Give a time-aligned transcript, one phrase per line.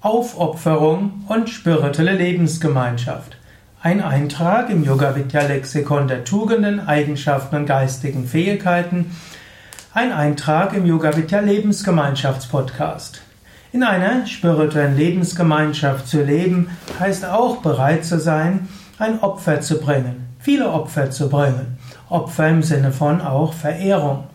[0.00, 3.36] Aufopferung und spirituelle Lebensgemeinschaft.
[3.82, 9.16] Ein Eintrag im Yoga Vidya Lexikon der Tugenden, Eigenschaften und geistigen Fähigkeiten.
[9.92, 13.22] Ein Eintrag im Yoga Vidya Lebensgemeinschaftspodcast.
[13.72, 16.70] In einer spirituellen Lebensgemeinschaft zu leben,
[17.00, 18.68] heißt auch bereit zu sein,
[19.00, 21.76] ein Opfer zu bringen, viele Opfer zu bringen.
[22.08, 24.28] Opfer im Sinne von auch Verehrung.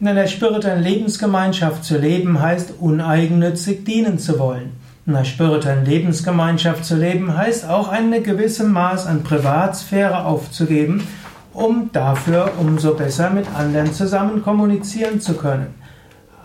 [0.00, 4.83] In einer spirituellen Lebensgemeinschaft zu leben, heißt uneigennützig dienen zu wollen.
[5.06, 11.06] In einer spirituellen Lebensgemeinschaft zu leben heißt auch eine gewisse Maß an Privatsphäre aufzugeben,
[11.52, 15.74] um dafür umso besser mit anderen zusammen kommunizieren zu können.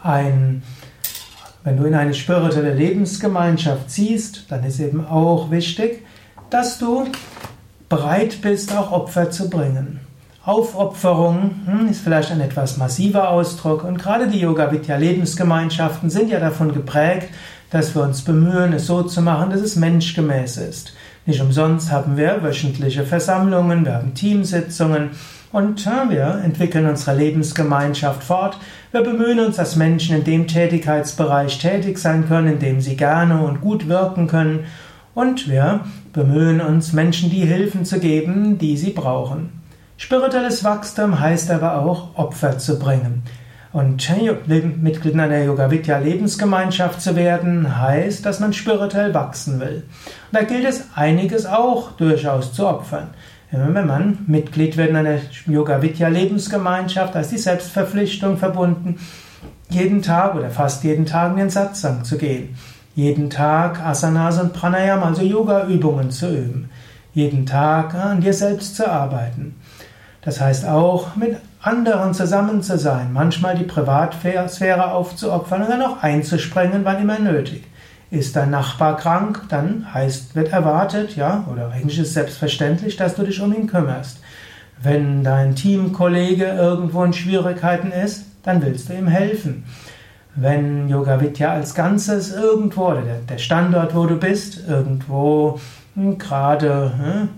[0.03, 0.61] Ein,
[1.63, 6.05] wenn du in eine spirituelle Lebensgemeinschaft ziehst, dann ist eben auch wichtig,
[6.49, 7.05] dass du
[7.87, 10.01] bereit bist, auch Opfer zu bringen.
[10.49, 16.31] Aufopferung hm, ist vielleicht ein etwas massiver Ausdruck und gerade die Yoga Vidya Lebensgemeinschaften sind
[16.31, 17.29] ja davon geprägt,
[17.69, 20.93] dass wir uns bemühen, es so zu machen, dass es menschgemäß ist.
[21.27, 25.11] Nicht umsonst haben wir wöchentliche Versammlungen, wir haben Teamsitzungen
[25.51, 28.57] und wir entwickeln unsere Lebensgemeinschaft fort.
[28.91, 33.43] Wir bemühen uns, dass Menschen in dem Tätigkeitsbereich tätig sein können, in dem sie gerne
[33.43, 34.61] und gut wirken können.
[35.13, 35.81] Und wir
[36.11, 39.58] bemühen uns, Menschen die Hilfen zu geben, die sie brauchen.
[40.01, 43.21] Spirituelles Wachstum heißt aber auch, Opfer zu bringen.
[43.73, 44.09] Und
[44.81, 49.83] Mitglied in einer Yoga Vidya Lebensgemeinschaft zu werden, heißt, dass man spirituell wachsen will.
[50.31, 53.09] Und da gilt es einiges auch durchaus zu opfern.
[53.51, 58.99] Wenn man Mitglied wird in einer Yoga Vidya Lebensgemeinschaft, da ist die Selbstverpflichtung verbunden,
[59.69, 62.55] jeden Tag oder fast jeden Tag in den Satsang zu gehen.
[62.95, 66.69] Jeden Tag Asanas und Pranayama, also Yoga-Übungen zu üben.
[67.13, 69.55] Jeden Tag an dir selbst zu arbeiten.
[70.21, 76.03] Das heißt auch, mit anderen zusammen zu sein, manchmal die Privatsphäre aufzuopfern und dann auch
[76.03, 77.63] einzuspringen, wann immer nötig.
[78.11, 83.15] Ist dein Nachbar krank, dann heißt, wird erwartet, ja, oder eigentlich ist es selbstverständlich, dass
[83.15, 84.19] du dich um ihn kümmerst.
[84.81, 89.65] Wenn dein Teamkollege irgendwo in Schwierigkeiten ist, dann willst du ihm helfen.
[90.35, 95.59] Wenn Yoga Vidya als Ganzes irgendwo, oder der Standort, wo du bist, irgendwo
[95.95, 97.29] hm, gerade hm,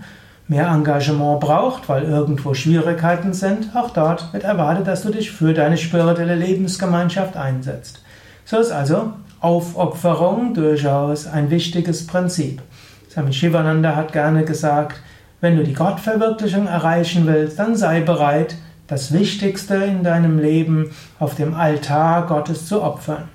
[0.51, 5.53] mehr Engagement braucht, weil irgendwo Schwierigkeiten sind, auch dort wird erwartet, dass du dich für
[5.53, 8.03] deine spirituelle Lebensgemeinschaft einsetzt.
[8.43, 12.61] So ist also Aufopferung durchaus ein wichtiges Prinzip.
[13.09, 14.99] Swami Shivananda hat gerne gesagt,
[15.39, 18.55] wenn du die Gottverwirklichung erreichen willst, dann sei bereit,
[18.87, 23.29] das Wichtigste in deinem Leben auf dem Altar Gottes zu opfern.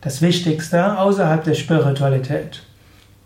[0.00, 2.62] Das Wichtigste außerhalb der Spiritualität.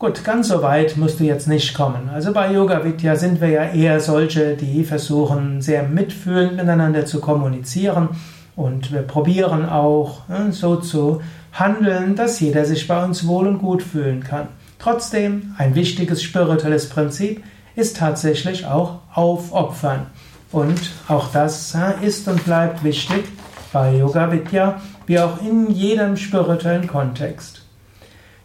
[0.05, 2.11] Gut, ganz so weit musst du jetzt nicht kommen.
[2.13, 7.23] Also bei Yoga Vidya sind wir ja eher solche, die versuchen sehr mitfühlend miteinander zu
[7.23, 8.11] kommunizieren
[8.55, 11.23] und wir probieren auch äh, so zu
[11.55, 14.49] handeln, dass jeder sich bei uns wohl und gut fühlen kann.
[14.79, 17.43] Trotzdem, ein wichtiges spirituelles Prinzip
[17.75, 20.09] ist tatsächlich auch Aufopfern.
[20.53, 23.25] Und auch das ist und bleibt wichtig
[23.73, 27.64] bei Yoga Vidya, wie auch in jedem spirituellen Kontext.